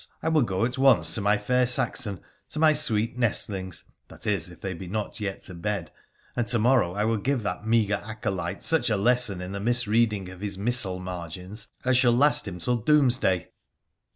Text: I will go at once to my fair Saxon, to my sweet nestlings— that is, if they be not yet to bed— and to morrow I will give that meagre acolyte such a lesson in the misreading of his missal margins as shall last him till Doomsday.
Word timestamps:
I 0.23 0.29
will 0.29 0.41
go 0.41 0.65
at 0.65 0.79
once 0.79 1.13
to 1.13 1.21
my 1.21 1.37
fair 1.37 1.67
Saxon, 1.67 2.21
to 2.49 2.57
my 2.57 2.73
sweet 2.73 3.19
nestlings— 3.19 3.83
that 4.07 4.25
is, 4.25 4.49
if 4.49 4.59
they 4.59 4.73
be 4.73 4.87
not 4.87 5.19
yet 5.19 5.43
to 5.43 5.53
bed— 5.53 5.91
and 6.35 6.47
to 6.47 6.57
morrow 6.57 6.95
I 6.95 7.03
will 7.03 7.17
give 7.19 7.43
that 7.43 7.67
meagre 7.67 8.01
acolyte 8.03 8.63
such 8.63 8.89
a 8.89 8.97
lesson 8.97 9.41
in 9.41 9.51
the 9.51 9.59
misreading 9.59 10.27
of 10.29 10.41
his 10.41 10.57
missal 10.57 10.99
margins 10.99 11.67
as 11.85 11.97
shall 11.97 12.13
last 12.17 12.47
him 12.47 12.57
till 12.57 12.77
Doomsday. 12.77 13.51